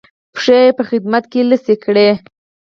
[0.35, 2.09] پښې یې په خدمت کې لڅې کړې.